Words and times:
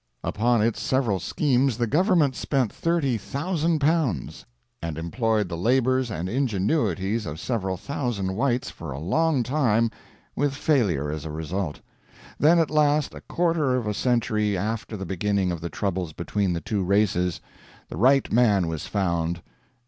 Upon 0.23 0.63
its 0.63 0.81
several 0.81 1.19
schemes 1.19 1.77
the 1.77 1.85
Government 1.85 2.35
spent 2.35 2.73
L30,000 2.73 4.45
and 4.81 4.97
employed 4.97 5.47
the 5.47 5.55
labors 5.55 6.09
and 6.09 6.27
ingenuities 6.27 7.27
of 7.27 7.39
several 7.39 7.77
thousand 7.77 8.35
Whites 8.35 8.71
for 8.71 8.91
a 8.91 8.99
long 8.99 9.43
time 9.43 9.91
with 10.35 10.55
failure 10.55 11.11
as 11.11 11.23
a 11.23 11.29
result. 11.29 11.81
Then, 12.39 12.57
at 12.57 12.71
last, 12.71 13.13
a 13.13 13.21
quarter 13.21 13.75
of 13.75 13.85
a 13.85 13.93
century 13.93 14.57
after 14.57 14.97
the 14.97 15.05
beginning 15.05 15.51
of 15.51 15.61
the 15.61 15.69
troubles 15.69 16.13
between 16.13 16.53
the 16.53 16.61
two 16.61 16.83
races, 16.83 17.39
the 17.87 17.97
right 17.97 18.31
man 18.33 18.65
was 18.67 18.87
found. 18.87 19.43